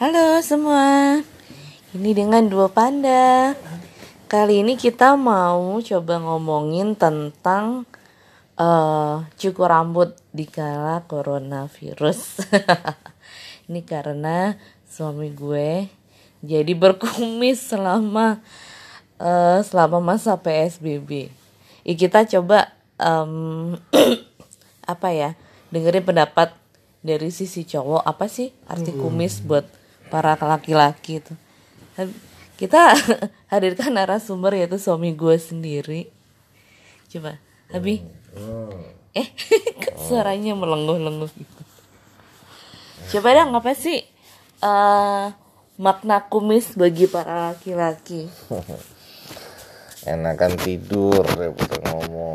[0.00, 1.20] Halo semua,
[1.92, 3.52] ini dengan dua panda.
[4.32, 7.84] Kali ini kita mau coba ngomongin tentang
[8.56, 12.48] uh, cukur rambut di kala coronavirus.
[13.68, 14.56] ini karena
[14.88, 15.92] suami gue
[16.40, 18.40] jadi berkumis selama
[19.20, 21.28] uh, selama masa PSBB.
[21.84, 23.76] Ya, kita coba um,
[24.96, 25.36] apa ya
[25.68, 26.56] dengerin pendapat
[27.04, 29.79] dari sisi cowok apa sih arti kumis buat
[30.10, 31.34] para laki-laki itu.
[32.58, 32.92] Kita
[33.52, 36.10] hadirkan narasumber yaitu suami gue sendiri.
[37.08, 37.38] Coba
[37.70, 38.02] Abi
[39.10, 39.28] eh
[40.06, 41.62] suaranya melenguh-lenguh gitu.
[43.16, 44.06] Coba dong apa sih
[44.62, 45.34] uh,
[45.80, 48.30] makna kumis bagi para laki-laki?
[50.10, 52.28] Enakan tidur daripada ngomong